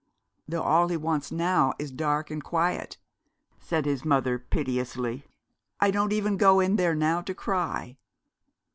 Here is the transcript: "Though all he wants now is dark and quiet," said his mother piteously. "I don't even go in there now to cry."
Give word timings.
"Though 0.47 0.63
all 0.63 0.87
he 0.87 0.97
wants 0.97 1.31
now 1.31 1.73
is 1.77 1.91
dark 1.91 2.31
and 2.31 2.43
quiet," 2.43 2.97
said 3.59 3.85
his 3.85 4.03
mother 4.03 4.39
piteously. 4.39 5.27
"I 5.79 5.91
don't 5.91 6.11
even 6.11 6.37
go 6.37 6.59
in 6.59 6.77
there 6.77 6.95
now 6.95 7.21
to 7.21 7.35
cry." 7.35 7.97